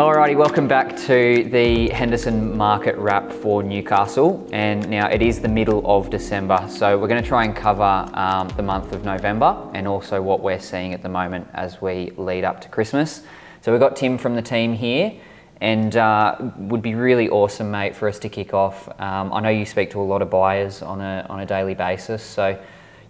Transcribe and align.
Alrighty, 0.00 0.34
welcome 0.34 0.66
back 0.66 0.96
to 0.96 1.46
the 1.50 1.90
Henderson 1.90 2.56
Market 2.56 2.96
Wrap 2.96 3.30
for 3.30 3.62
Newcastle. 3.62 4.48
And 4.50 4.88
now 4.88 5.10
it 5.10 5.20
is 5.20 5.42
the 5.42 5.48
middle 5.48 5.82
of 5.84 6.08
December, 6.08 6.66
so 6.70 6.98
we're 6.98 7.06
going 7.06 7.22
to 7.22 7.28
try 7.28 7.44
and 7.44 7.54
cover 7.54 8.08
um, 8.14 8.48
the 8.56 8.62
month 8.62 8.92
of 8.92 9.04
November 9.04 9.70
and 9.74 9.86
also 9.86 10.22
what 10.22 10.40
we're 10.40 10.58
seeing 10.58 10.94
at 10.94 11.02
the 11.02 11.10
moment 11.10 11.48
as 11.52 11.82
we 11.82 12.12
lead 12.16 12.44
up 12.44 12.62
to 12.62 12.68
Christmas. 12.70 13.24
So 13.60 13.72
we've 13.72 13.80
got 13.80 13.94
Tim 13.94 14.16
from 14.16 14.34
the 14.34 14.40
team 14.40 14.72
here, 14.72 15.12
and 15.60 15.94
uh, 15.94 16.50
would 16.56 16.80
be 16.80 16.94
really 16.94 17.28
awesome, 17.28 17.70
mate, 17.70 17.94
for 17.94 18.08
us 18.08 18.18
to 18.20 18.30
kick 18.30 18.54
off. 18.54 18.88
Um, 18.98 19.34
I 19.34 19.40
know 19.40 19.50
you 19.50 19.66
speak 19.66 19.90
to 19.90 20.00
a 20.00 20.02
lot 20.02 20.22
of 20.22 20.30
buyers 20.30 20.80
on 20.80 21.02
a 21.02 21.26
on 21.28 21.40
a 21.40 21.46
daily 21.46 21.74
basis, 21.74 22.22
so 22.22 22.58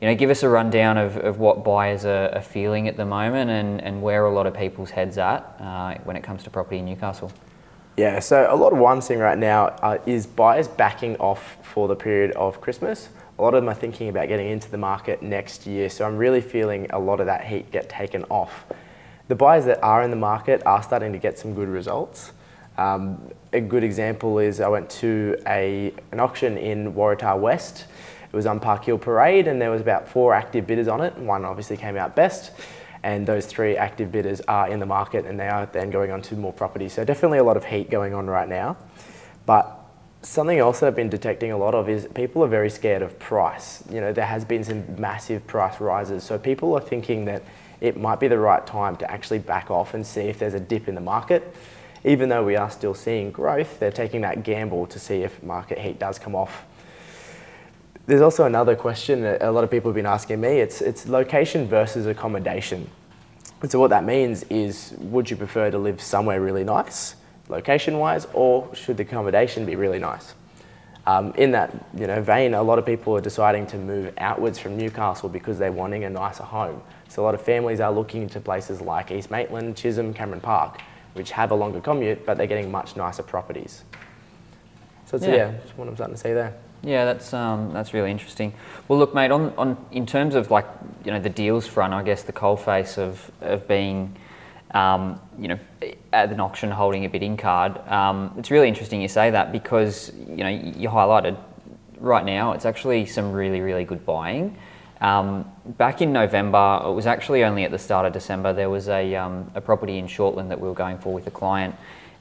you 0.00 0.08
know, 0.08 0.14
give 0.14 0.30
us 0.30 0.42
a 0.42 0.48
rundown 0.48 0.96
of, 0.96 1.18
of 1.18 1.38
what 1.38 1.62
buyers 1.62 2.04
are, 2.06 2.34
are 2.34 2.40
feeling 2.40 2.88
at 2.88 2.96
the 2.96 3.04
moment 3.04 3.50
and, 3.50 3.82
and 3.82 4.00
where 4.00 4.24
a 4.24 4.32
lot 4.32 4.46
of 4.46 4.54
people's 4.54 4.90
heads 4.90 5.18
at 5.18 5.40
uh, 5.60 5.94
when 6.04 6.16
it 6.16 6.22
comes 6.22 6.42
to 6.44 6.50
property 6.50 6.78
in 6.78 6.86
Newcastle. 6.86 7.30
Yeah, 7.98 8.18
so 8.20 8.46
a 8.48 8.56
lot 8.56 8.72
of 8.72 8.78
what 8.78 8.92
I'm 8.92 9.02
seeing 9.02 9.20
right 9.20 9.36
now 9.36 9.66
uh, 9.66 9.98
is 10.06 10.26
buyers 10.26 10.68
backing 10.68 11.16
off 11.16 11.58
for 11.62 11.86
the 11.86 11.96
period 11.96 12.30
of 12.32 12.60
Christmas. 12.60 13.10
A 13.38 13.42
lot 13.42 13.52
of 13.52 13.62
them 13.62 13.68
are 13.68 13.74
thinking 13.74 14.08
about 14.08 14.28
getting 14.28 14.48
into 14.48 14.70
the 14.70 14.78
market 14.78 15.22
next 15.22 15.66
year, 15.66 15.90
so 15.90 16.06
I'm 16.06 16.16
really 16.16 16.40
feeling 16.40 16.86
a 16.90 16.98
lot 16.98 17.20
of 17.20 17.26
that 17.26 17.44
heat 17.44 17.70
get 17.70 17.90
taken 17.90 18.24
off. 18.30 18.64
The 19.28 19.34
buyers 19.34 19.66
that 19.66 19.82
are 19.82 20.02
in 20.02 20.10
the 20.10 20.16
market 20.16 20.62
are 20.64 20.82
starting 20.82 21.12
to 21.12 21.18
get 21.18 21.38
some 21.38 21.54
good 21.54 21.68
results. 21.68 22.32
Um, 22.78 23.30
a 23.52 23.60
good 23.60 23.84
example 23.84 24.38
is 24.38 24.60
I 24.60 24.68
went 24.68 24.88
to 24.90 25.36
a, 25.46 25.92
an 26.12 26.20
auction 26.20 26.56
in 26.56 26.94
Waratah 26.94 27.38
West 27.38 27.84
it 28.32 28.36
was 28.36 28.46
on 28.46 28.60
Park 28.60 28.84
Hill 28.84 28.98
Parade, 28.98 29.48
and 29.48 29.60
there 29.60 29.70
was 29.70 29.80
about 29.80 30.08
four 30.08 30.34
active 30.34 30.66
bidders 30.66 30.86
on 30.86 31.00
it. 31.00 31.16
One 31.16 31.44
obviously 31.44 31.76
came 31.76 31.96
out 31.96 32.14
best, 32.14 32.52
and 33.02 33.26
those 33.26 33.46
three 33.46 33.76
active 33.76 34.12
bidders 34.12 34.40
are 34.42 34.68
in 34.68 34.78
the 34.78 34.86
market, 34.86 35.26
and 35.26 35.38
they 35.38 35.48
are 35.48 35.66
then 35.66 35.90
going 35.90 36.12
on 36.12 36.22
to 36.22 36.36
more 36.36 36.52
properties. 36.52 36.92
So 36.92 37.04
definitely 37.04 37.38
a 37.38 37.44
lot 37.44 37.56
of 37.56 37.64
heat 37.64 37.90
going 37.90 38.14
on 38.14 38.28
right 38.28 38.48
now. 38.48 38.76
But 39.46 39.76
something 40.22 40.58
else 40.58 40.80
that 40.80 40.86
I've 40.86 40.94
been 40.94 41.08
detecting 41.08 41.50
a 41.50 41.58
lot 41.58 41.74
of 41.74 41.88
is 41.88 42.06
people 42.14 42.44
are 42.44 42.48
very 42.48 42.70
scared 42.70 43.02
of 43.02 43.18
price. 43.18 43.82
You 43.90 44.00
know, 44.00 44.12
there 44.12 44.26
has 44.26 44.44
been 44.44 44.62
some 44.62 44.84
massive 45.00 45.44
price 45.48 45.80
rises, 45.80 46.22
so 46.22 46.38
people 46.38 46.74
are 46.74 46.80
thinking 46.80 47.24
that 47.24 47.42
it 47.80 47.96
might 47.96 48.20
be 48.20 48.28
the 48.28 48.38
right 48.38 48.64
time 48.64 48.96
to 48.98 49.10
actually 49.10 49.38
back 49.40 49.72
off 49.72 49.94
and 49.94 50.06
see 50.06 50.22
if 50.22 50.38
there's 50.38 50.54
a 50.54 50.60
dip 50.60 50.86
in 50.86 50.94
the 50.94 51.00
market. 51.00 51.54
Even 52.04 52.28
though 52.28 52.44
we 52.44 52.54
are 52.54 52.70
still 52.70 52.94
seeing 52.94 53.30
growth, 53.32 53.80
they're 53.80 53.90
taking 53.90 54.20
that 54.20 54.44
gamble 54.44 54.86
to 54.86 54.98
see 54.98 55.22
if 55.22 55.42
market 55.42 55.78
heat 55.78 55.98
does 55.98 56.18
come 56.18 56.34
off 56.34 56.64
there's 58.06 58.22
also 58.22 58.44
another 58.44 58.74
question 58.74 59.22
that 59.22 59.42
a 59.42 59.50
lot 59.50 59.64
of 59.64 59.70
people 59.70 59.90
have 59.90 59.94
been 59.94 60.06
asking 60.06 60.40
me. 60.40 60.58
It's, 60.60 60.80
it's 60.80 61.08
location 61.08 61.68
versus 61.68 62.06
accommodation. 62.06 62.90
And 63.62 63.70
so 63.70 63.78
what 63.78 63.90
that 63.90 64.04
means 64.04 64.42
is, 64.44 64.94
would 64.98 65.30
you 65.30 65.36
prefer 65.36 65.70
to 65.70 65.78
live 65.78 66.00
somewhere 66.00 66.40
really 66.40 66.64
nice, 66.64 67.16
location-wise, 67.48 68.26
or 68.32 68.74
should 68.74 68.96
the 68.96 69.02
accommodation 69.02 69.66
be 69.66 69.76
really 69.76 69.98
nice? 69.98 70.34
Um, 71.06 71.32
in 71.36 71.50
that 71.52 71.74
you 71.94 72.06
know, 72.06 72.20
vein, 72.22 72.54
a 72.54 72.62
lot 72.62 72.78
of 72.78 72.86
people 72.86 73.16
are 73.16 73.20
deciding 73.20 73.66
to 73.68 73.76
move 73.76 74.14
outwards 74.18 74.58
from 74.58 74.76
Newcastle 74.76 75.28
because 75.28 75.58
they're 75.58 75.72
wanting 75.72 76.04
a 76.04 76.10
nicer 76.10 76.42
home. 76.42 76.82
So 77.08 77.22
a 77.22 77.24
lot 77.24 77.34
of 77.34 77.42
families 77.42 77.80
are 77.80 77.92
looking 77.92 78.22
into 78.22 78.40
places 78.40 78.80
like 78.80 79.10
East 79.10 79.30
Maitland, 79.30 79.76
Chisholm, 79.76 80.14
Cameron 80.14 80.40
Park, 80.40 80.80
which 81.14 81.30
have 81.32 81.50
a 81.50 81.54
longer 81.54 81.80
commute, 81.80 82.24
but 82.24 82.36
they're 82.36 82.46
getting 82.46 82.70
much 82.70 82.96
nicer 82.96 83.22
properties. 83.22 83.82
So 85.06 85.16
yeah, 85.16 85.34
yeah 85.34 85.50
that's 85.50 85.76
what 85.76 85.88
I'm 85.88 85.96
starting 85.96 86.14
to 86.14 86.20
see 86.20 86.32
there. 86.32 86.54
Yeah, 86.82 87.04
that's 87.04 87.34
um, 87.34 87.72
that's 87.72 87.92
really 87.92 88.10
interesting. 88.10 88.54
Well, 88.88 88.98
look, 88.98 89.14
mate, 89.14 89.30
on, 89.30 89.52
on 89.58 89.76
in 89.92 90.06
terms 90.06 90.34
of 90.34 90.50
like 90.50 90.66
you 91.04 91.12
know 91.12 91.20
the 91.20 91.28
deals 91.28 91.66
front, 91.66 91.92
I 91.92 92.02
guess 92.02 92.22
the 92.22 92.32
coalface 92.32 92.96
of 92.96 93.30
of 93.42 93.68
being 93.68 94.16
um, 94.72 95.20
you 95.38 95.48
know 95.48 95.58
at 96.12 96.32
an 96.32 96.40
auction 96.40 96.70
holding 96.70 97.04
a 97.04 97.08
bidding 97.08 97.36
card. 97.36 97.76
Um, 97.86 98.34
it's 98.38 98.50
really 98.50 98.68
interesting 98.68 99.02
you 99.02 99.08
say 99.08 99.30
that 99.30 99.52
because 99.52 100.12
you 100.28 100.38
know 100.38 100.48
you 100.48 100.88
highlighted 100.88 101.36
right 101.98 102.24
now 102.24 102.52
it's 102.52 102.64
actually 102.64 103.04
some 103.04 103.32
really 103.32 103.60
really 103.60 103.84
good 103.84 104.06
buying. 104.06 104.56
Um, 105.02 105.50
back 105.64 106.02
in 106.02 106.12
November, 106.12 106.82
it 106.84 106.92
was 106.92 107.06
actually 107.06 107.44
only 107.44 107.64
at 107.64 107.70
the 107.70 107.78
start 107.78 108.04
of 108.04 108.12
December. 108.12 108.52
There 108.52 108.70
was 108.70 108.88
a 108.88 109.16
um, 109.16 109.50
a 109.54 109.60
property 109.60 109.98
in 109.98 110.06
Shortland 110.06 110.48
that 110.48 110.60
we 110.60 110.66
were 110.66 110.74
going 110.74 110.98
for 110.98 111.12
with 111.12 111.26
a 111.26 111.30
client 111.30 111.74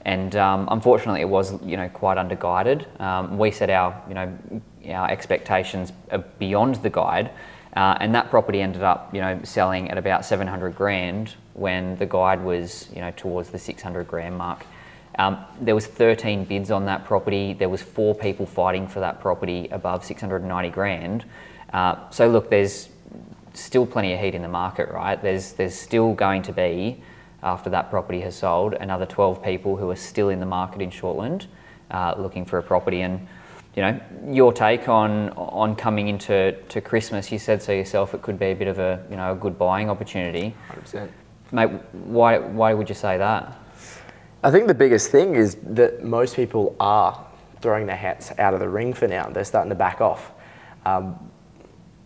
and 0.05 0.35
um, 0.35 0.67
unfortunately 0.71 1.21
it 1.21 1.29
was 1.29 1.61
you 1.63 1.77
know 1.77 1.89
quite 1.89 2.17
underguided. 2.17 2.99
Um, 3.01 3.37
we 3.37 3.51
set 3.51 3.69
our 3.69 4.01
you 4.07 4.13
know 4.13 4.37
our 4.89 5.09
expectations 5.09 5.91
beyond 6.39 6.75
the 6.75 6.89
guide, 6.89 7.31
uh, 7.75 7.97
and 7.99 8.15
that 8.15 8.29
property 8.29 8.61
ended 8.61 8.83
up 8.83 9.13
you 9.13 9.21
know 9.21 9.39
selling 9.43 9.89
at 9.91 9.97
about 9.97 10.25
700 10.25 10.75
grand 10.75 11.35
when 11.53 11.97
the 11.97 12.05
guide 12.05 12.43
was 12.43 12.87
you 12.95 13.01
know 13.01 13.11
towards 13.11 13.49
the 13.49 13.59
600 13.59 14.07
grand 14.07 14.37
mark. 14.37 14.65
Um, 15.17 15.43
there 15.59 15.75
was 15.75 15.85
13 15.85 16.45
bids 16.45 16.71
on 16.71 16.85
that 16.85 17.03
property. 17.03 17.51
There 17.53 17.67
was 17.67 17.81
four 17.81 18.15
people 18.15 18.45
fighting 18.45 18.87
for 18.87 19.01
that 19.01 19.19
property 19.19 19.67
above 19.69 20.05
690 20.05 20.69
grand. 20.69 21.25
Uh, 21.73 22.09
so 22.09 22.29
look, 22.29 22.49
there's 22.49 22.87
still 23.53 23.85
plenty 23.85 24.13
of 24.13 24.19
heat 24.21 24.33
in 24.33 24.41
the 24.41 24.47
market, 24.47 24.89
right? 24.89 25.21
There's 25.21 25.53
there's 25.53 25.75
still 25.75 26.13
going 26.13 26.43
to 26.43 26.53
be 26.53 27.01
after 27.43 27.69
that 27.69 27.89
property 27.89 28.21
has 28.21 28.35
sold, 28.35 28.73
another 28.73 29.05
12 29.05 29.43
people 29.43 29.77
who 29.77 29.89
are 29.89 29.95
still 29.95 30.29
in 30.29 30.39
the 30.39 30.45
market 30.45 30.81
in 30.81 30.89
Shortland 30.89 31.47
uh, 31.91 32.15
looking 32.17 32.45
for 32.45 32.57
a 32.57 32.63
property. 32.63 33.01
And 33.01 33.27
you 33.75 33.83
know, 33.83 33.99
your 34.27 34.51
take 34.51 34.89
on 34.89 35.29
on 35.29 35.75
coming 35.75 36.07
into 36.07 36.55
to 36.69 36.81
Christmas, 36.81 37.31
you 37.31 37.39
said 37.39 37.61
so 37.61 37.71
yourself, 37.71 38.13
it 38.13 38.21
could 38.21 38.39
be 38.39 38.47
a 38.47 38.55
bit 38.55 38.67
of 38.67 38.79
a 38.79 39.05
you 39.09 39.15
know 39.15 39.31
a 39.31 39.35
good 39.35 39.57
buying 39.57 39.89
opportunity. 39.89 40.55
100%. 40.71 41.09
Mate, 41.51 41.69
why 41.93 42.39
why 42.39 42.73
would 42.73 42.89
you 42.89 42.95
say 42.95 43.17
that? 43.17 43.57
I 44.43 44.51
think 44.51 44.67
the 44.67 44.73
biggest 44.73 45.11
thing 45.11 45.35
is 45.35 45.55
that 45.63 46.03
most 46.03 46.35
people 46.35 46.75
are 46.79 47.25
throwing 47.61 47.87
their 47.87 47.97
hats 47.97 48.31
out 48.39 48.53
of 48.53 48.59
the 48.59 48.69
ring 48.69 48.93
for 48.93 49.07
now. 49.07 49.29
They're 49.29 49.43
starting 49.43 49.69
to 49.69 49.75
back 49.75 49.99
off. 49.99 50.31
Um, 50.85 51.29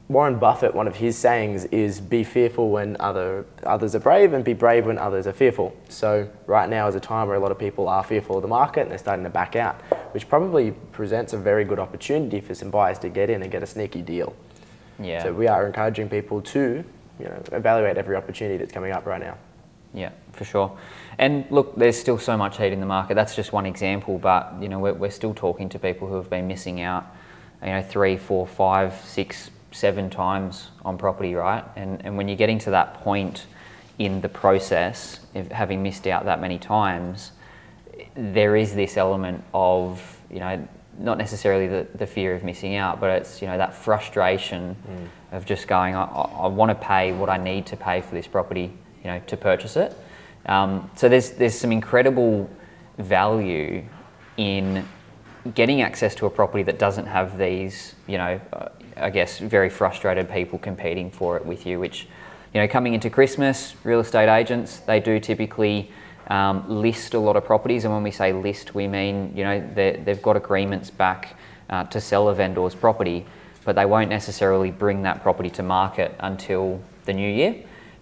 Warren 0.09 0.37
Buffett, 0.37 0.75
one 0.75 0.87
of 0.87 0.97
his 0.97 1.17
sayings 1.17 1.63
is 1.65 2.01
be 2.01 2.25
fearful 2.25 2.69
when 2.69 2.97
other, 2.99 3.45
others 3.63 3.95
are 3.95 3.99
brave 3.99 4.33
and 4.33 4.43
be 4.43 4.53
brave 4.53 4.85
when 4.85 4.97
others 4.97 5.27
are 5.27 5.33
fearful. 5.33 5.75
So 5.87 6.29
right 6.45 6.69
now 6.69 6.87
is 6.87 6.95
a 6.95 6.99
time 6.99 7.27
where 7.27 7.37
a 7.37 7.39
lot 7.39 7.51
of 7.51 7.57
people 7.57 7.87
are 7.87 8.03
fearful 8.03 8.35
of 8.35 8.41
the 8.41 8.49
market 8.49 8.81
and 8.81 8.91
they're 8.91 8.97
starting 8.97 9.23
to 9.23 9.29
back 9.29 9.55
out, 9.55 9.81
which 10.13 10.27
probably 10.27 10.71
presents 10.91 11.31
a 11.31 11.37
very 11.37 11.63
good 11.63 11.79
opportunity 11.79 12.41
for 12.41 12.53
some 12.53 12.69
buyers 12.69 12.99
to 12.99 13.09
get 13.09 13.29
in 13.29 13.43
and 13.43 13.51
get 13.51 13.63
a 13.63 13.65
sneaky 13.65 14.01
deal. 14.01 14.35
Yeah. 14.99 15.23
So 15.23 15.33
we 15.33 15.47
are 15.47 15.65
encouraging 15.65 16.09
people 16.09 16.41
to, 16.41 16.83
you 17.17 17.25
know, 17.25 17.41
evaluate 17.53 17.97
every 17.97 18.17
opportunity 18.17 18.57
that's 18.57 18.73
coming 18.73 18.91
up 18.91 19.05
right 19.05 19.21
now. 19.21 19.37
Yeah, 19.93 20.11
for 20.33 20.43
sure. 20.43 20.77
And 21.17 21.45
look, 21.49 21.75
there's 21.77 21.97
still 21.97 22.17
so 22.17 22.35
much 22.35 22.57
heat 22.57 22.73
in 22.73 22.81
the 22.81 22.85
market. 22.85 23.13
That's 23.13 23.35
just 23.35 23.53
one 23.53 23.65
example, 23.65 24.17
but 24.17 24.55
you 24.59 24.67
know, 24.67 24.79
we're, 24.79 24.93
we're 24.93 25.11
still 25.11 25.33
talking 25.33 25.69
to 25.69 25.79
people 25.79 26.09
who 26.09 26.15
have 26.15 26.29
been 26.29 26.47
missing 26.47 26.81
out, 26.81 27.05
you 27.61 27.69
know, 27.69 27.81
three, 27.81 28.17
four, 28.17 28.45
five, 28.45 28.95
six 29.05 29.49
seven 29.73 30.09
times 30.09 30.69
on 30.85 30.97
property, 30.97 31.35
right? 31.35 31.65
And, 31.75 32.05
and 32.05 32.15
when 32.15 32.27
you're 32.27 32.37
getting 32.37 32.59
to 32.59 32.71
that 32.71 32.95
point 32.95 33.47
in 33.99 34.21
the 34.21 34.29
process 34.29 35.19
of 35.35 35.51
having 35.51 35.83
missed 35.83 36.07
out 36.07 36.25
that 36.25 36.39
many 36.39 36.57
times, 36.57 37.31
there 38.15 38.55
is 38.55 38.73
this 38.75 38.97
element 38.97 39.43
of, 39.53 40.19
you 40.31 40.39
know, 40.39 40.67
not 40.99 41.17
necessarily 41.17 41.67
the, 41.67 41.87
the 41.95 42.05
fear 42.05 42.35
of 42.35 42.43
missing 42.43 42.75
out, 42.75 42.99
but 42.99 43.09
it's, 43.09 43.41
you 43.41 43.47
know, 43.47 43.57
that 43.57 43.73
frustration 43.73 44.75
mm. 44.87 45.35
of 45.35 45.45
just 45.45 45.67
going, 45.67 45.95
I, 45.95 46.03
I 46.03 46.47
want 46.47 46.69
to 46.69 46.75
pay 46.75 47.11
what 47.11 47.29
I 47.29 47.37
need 47.37 47.65
to 47.67 47.77
pay 47.77 48.01
for 48.01 48.13
this 48.13 48.27
property, 48.27 48.71
you 49.03 49.09
know, 49.09 49.19
to 49.25 49.37
purchase 49.37 49.75
it. 49.75 49.95
Um, 50.45 50.89
so 50.95 51.09
there's, 51.09 51.31
there's 51.31 51.55
some 51.55 51.71
incredible 51.71 52.49
value 52.97 53.83
in 54.37 54.87
getting 55.53 55.81
access 55.81 56.15
to 56.15 56.25
a 56.25 56.29
property 56.29 56.63
that 56.63 56.79
doesn't 56.79 57.07
have 57.07 57.37
these, 57.37 57.95
you 58.07 58.17
know, 58.17 58.39
I 58.95 59.09
guess, 59.09 59.39
very 59.39 59.69
frustrated 59.69 60.29
people 60.31 60.59
competing 60.59 61.11
for 61.11 61.35
it 61.37 61.45
with 61.45 61.65
you, 61.65 61.79
which, 61.79 62.07
you 62.53 62.61
know, 62.61 62.67
coming 62.67 62.93
into 62.93 63.09
Christmas, 63.09 63.75
real 63.83 63.99
estate 63.99 64.29
agents, 64.29 64.79
they 64.79 64.99
do 64.99 65.19
typically 65.19 65.91
um, 66.27 66.63
list 66.69 67.13
a 67.13 67.19
lot 67.19 67.35
of 67.35 67.43
properties. 67.43 67.83
And 67.83 67.93
when 67.93 68.03
we 68.03 68.11
say 68.11 68.31
list, 68.31 68.73
we 68.73 68.87
mean, 68.87 69.33
you 69.35 69.43
know, 69.43 69.69
they've 69.75 70.21
got 70.21 70.37
agreements 70.37 70.89
back 70.89 71.37
uh, 71.69 71.83
to 71.85 71.99
sell 71.99 72.29
a 72.29 72.35
vendor's 72.35 72.75
property, 72.75 73.25
but 73.65 73.75
they 73.75 73.85
won't 73.85 74.09
necessarily 74.09 74.71
bring 74.71 75.03
that 75.03 75.21
property 75.21 75.49
to 75.51 75.63
market 75.63 76.15
until 76.19 76.81
the 77.05 77.13
new 77.13 77.29
year 77.29 77.55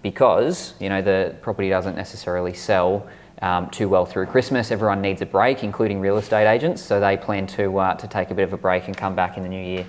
because, 0.03 0.73
you 0.79 0.89
know, 0.89 1.01
the 1.01 1.35
property 1.41 1.69
doesn't 1.69 1.95
necessarily 1.95 2.53
sell 2.53 3.07
um, 3.41 3.69
too 3.69 3.89
well 3.89 4.05
through 4.05 4.27
Christmas. 4.27 4.71
Everyone 4.71 5.01
needs 5.01 5.21
a 5.21 5.25
break, 5.25 5.63
including 5.63 5.99
real 5.99 6.17
estate 6.17 6.47
agents, 6.47 6.81
so 6.81 6.99
they 6.99 7.17
plan 7.17 7.47
to, 7.47 7.77
uh, 7.77 7.95
to 7.95 8.07
take 8.07 8.31
a 8.31 8.35
bit 8.35 8.43
of 8.43 8.53
a 8.53 8.57
break 8.57 8.87
and 8.87 8.95
come 8.95 9.15
back 9.15 9.37
in 9.37 9.43
the 9.43 9.49
new 9.49 9.63
year 9.63 9.85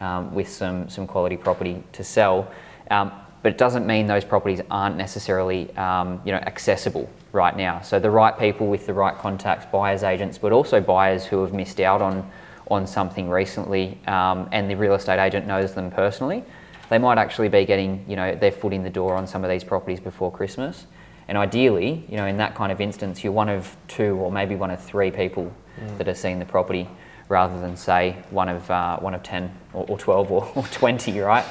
um, 0.00 0.34
with 0.34 0.48
some, 0.48 0.88
some 0.88 1.06
quality 1.06 1.36
property 1.36 1.82
to 1.92 2.04
sell. 2.04 2.50
Um, 2.90 3.12
but 3.42 3.52
it 3.52 3.58
doesn't 3.58 3.86
mean 3.86 4.06
those 4.06 4.24
properties 4.24 4.60
aren't 4.70 4.96
necessarily 4.96 5.74
um, 5.76 6.20
you 6.24 6.30
know, 6.30 6.38
accessible 6.38 7.10
right 7.32 7.56
now. 7.56 7.80
So 7.80 7.98
the 7.98 8.10
right 8.10 8.38
people 8.38 8.68
with 8.68 8.86
the 8.86 8.94
right 8.94 9.16
contacts, 9.18 9.66
buyers 9.66 10.04
agents, 10.04 10.38
but 10.38 10.52
also 10.52 10.80
buyers 10.80 11.24
who 11.24 11.42
have 11.42 11.52
missed 11.52 11.80
out 11.80 12.00
on, 12.00 12.30
on 12.70 12.86
something 12.86 13.28
recently 13.28 13.98
um, 14.06 14.48
and 14.52 14.70
the 14.70 14.76
real 14.76 14.94
estate 14.94 15.18
agent 15.18 15.46
knows 15.46 15.74
them 15.74 15.90
personally, 15.90 16.44
they 16.88 16.98
might 16.98 17.18
actually 17.18 17.48
be 17.48 17.64
getting 17.64 18.04
you 18.06 18.14
know, 18.14 18.34
their 18.34 18.52
foot 18.52 18.72
in 18.72 18.84
the 18.84 18.90
door 18.90 19.16
on 19.16 19.26
some 19.26 19.42
of 19.42 19.50
these 19.50 19.64
properties 19.64 19.98
before 19.98 20.30
Christmas. 20.30 20.86
And 21.28 21.38
ideally, 21.38 22.04
you 22.08 22.16
know, 22.16 22.26
in 22.26 22.36
that 22.38 22.54
kind 22.54 22.72
of 22.72 22.80
instance, 22.80 23.22
you're 23.22 23.32
one 23.32 23.48
of 23.48 23.76
two 23.88 24.16
or 24.16 24.30
maybe 24.30 24.54
one 24.54 24.70
of 24.70 24.82
three 24.82 25.10
people 25.10 25.52
that 25.98 26.08
are 26.08 26.14
seeing 26.14 26.38
the 26.38 26.44
property 26.44 26.88
rather 27.28 27.58
than 27.60 27.76
say 27.76 28.16
one 28.30 28.48
of 28.48 28.70
uh, 28.70 28.98
one 28.98 29.14
of 29.14 29.22
10 29.22 29.50
or, 29.72 29.86
or 29.88 29.98
12 29.98 30.30
or, 30.30 30.52
or 30.54 30.62
20, 30.64 31.18
right? 31.20 31.44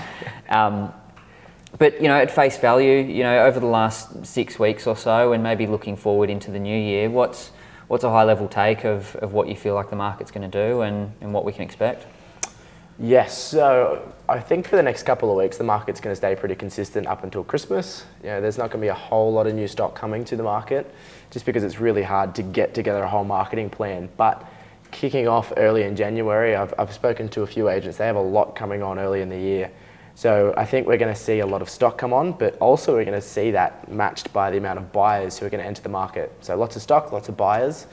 Um, 0.50 0.94
but 1.78 2.02
you 2.02 2.08
know, 2.08 2.18
at 2.18 2.30
face 2.30 2.58
value, 2.58 3.00
you 3.00 3.24
know, 3.24 3.46
over 3.46 3.60
the 3.60 3.66
last 3.66 4.26
six 4.26 4.60
weeks 4.60 4.86
or 4.86 4.96
so, 4.96 5.34
and 5.34 5.42
maybe 5.42 5.68
looking 5.68 5.96
forward 5.96 6.30
into 6.30 6.52
the 6.52 6.60
new 6.60 6.78
year, 6.78 7.10
what's 7.10 7.52
what's 7.88 8.04
a 8.06 8.10
high 8.10 8.24
level 8.24 8.48
take 8.48 8.86
of, 8.86 9.16
of 9.18 9.34
what 9.34 9.50
you 9.50 9.56
feel 9.56 9.76
like 9.76 9.90
the 9.90 9.96
market's 9.98 10.32
going 10.32 10.50
to 10.50 10.68
do 10.68 10.82
and, 10.82 11.12
and 11.20 11.34
what 11.34 11.44
we 11.44 11.52
can 11.52 11.64
expect? 11.64 12.06
Yes, 13.04 13.36
so 13.36 14.14
I 14.30 14.40
think 14.40 14.68
for 14.68 14.76
the 14.76 14.84
next 14.84 15.04
couple 15.04 15.32
of 15.32 15.36
weeks, 15.36 15.58
the 15.58 15.64
market's 15.64 16.00
going 16.00 16.12
to 16.12 16.16
stay 16.16 16.36
pretty 16.36 16.54
consistent 16.54 17.08
up 17.08 17.24
until 17.24 17.44
Christmas. 17.44 18.06
You 18.22 18.30
know, 18.30 18.42
there's 18.42 18.60
not 18.60 18.70
going 18.70 18.80
to 18.80 18.86
be 18.86 18.90
a 18.90 18.94
whole 18.94 19.34
lot 19.34 19.48
of 19.48 19.56
new 19.56 19.68
stock 19.68 19.96
coming 19.96 20.24
to 20.26 20.36
the 20.36 20.44
market 20.44 20.94
just 21.32 21.48
because 21.48 21.64
it's 21.64 21.80
really 21.80 22.04
hard 22.04 22.36
to 22.36 22.44
get 22.44 22.76
together 22.76 23.02
a 23.02 23.10
whole 23.10 23.24
marketing 23.24 23.72
plan. 23.72 24.08
But 24.18 24.48
kicking 24.92 25.28
off 25.28 25.52
early 25.58 25.82
in 25.82 25.96
January, 25.96 26.56
I've, 26.56 26.76
I've 26.78 26.94
spoken 26.94 27.28
to 27.30 27.42
a 27.42 27.48
few 27.48 27.70
agents, 27.70 27.98
they 27.98 28.06
have 28.06 28.18
a 28.18 28.22
lot 28.22 28.56
coming 28.56 28.84
on 28.84 29.00
early 29.00 29.22
in 29.22 29.30
the 29.30 29.40
year. 29.40 29.72
So 30.14 30.54
I 30.56 30.66
think 30.66 30.86
we're 30.86 30.98
going 30.98 31.12
to 31.12 31.20
see 31.20 31.40
a 31.40 31.48
lot 31.48 31.64
of 31.64 31.72
stock 31.72 31.98
come 31.98 32.14
on, 32.14 32.34
but 32.34 32.56
also 32.60 32.94
we're 32.94 33.06
going 33.06 33.20
to 33.20 33.28
see 33.28 33.50
that 33.50 33.92
matched 33.92 34.32
by 34.32 34.52
the 34.52 34.58
amount 34.58 34.78
of 34.78 34.92
buyers 34.92 35.40
who 35.40 35.48
are 35.48 35.50
going 35.50 35.64
to 35.64 35.68
enter 35.68 35.82
the 35.82 35.90
market. 35.90 36.32
So 36.42 36.56
lots 36.56 36.76
of 36.76 36.84
stock, 36.84 37.12
lots 37.12 37.30
of 37.30 37.36
buyers. 37.36 37.88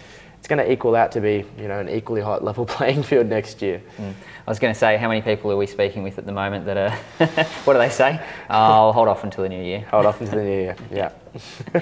It's 0.49 0.55
going 0.55 0.67
to 0.67 0.73
equal 0.73 0.97
out 0.97 1.13
to 1.13 1.21
be, 1.21 1.45
you 1.59 1.69
know, 1.69 1.79
an 1.79 1.91
equally 1.91 2.23
hot 2.23 2.43
level 2.43 2.65
playing 2.77 3.03
field 3.03 3.27
next 3.27 3.61
year. 3.61 3.83
Mm. 3.99 4.15
I 4.47 4.51
was 4.51 4.59
going 4.59 4.73
to 4.73 4.81
say, 4.81 4.97
how 4.97 5.07
many 5.07 5.21
people 5.21 5.53
are 5.53 5.59
we 5.59 5.67
speaking 5.67 6.03
with 6.03 6.17
at 6.17 6.25
the 6.25 6.33
moment 6.33 6.65
that 6.65 6.79
are, 6.79 6.91
what 7.65 7.75
do 7.75 7.79
they 7.79 7.91
say? 7.91 8.19
I'll 8.49 8.95
hold 8.95 9.09
off 9.09 9.25
until 9.25 9.43
the 9.43 9.51
new 9.51 9.63
year. 9.63 9.81
Hold 9.91 10.07
off 10.07 10.23
until 10.23 10.39
the 10.39 10.45
new 10.45 10.51
year, 10.51 10.77
yeah. 10.91 11.11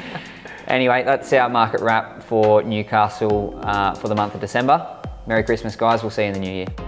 anyway, 0.67 1.05
that's 1.05 1.33
our 1.33 1.49
market 1.49 1.81
wrap 1.81 2.25
for 2.25 2.65
Newcastle 2.65 3.57
uh, 3.63 3.95
for 3.95 4.09
the 4.09 4.17
month 4.17 4.35
of 4.35 4.41
December. 4.41 4.85
Merry 5.29 5.45
Christmas, 5.45 5.77
guys. 5.77 6.03
We'll 6.03 6.11
see 6.11 6.23
you 6.23 6.29
in 6.31 6.35
the 6.35 6.41
new 6.41 6.51
year. 6.51 6.86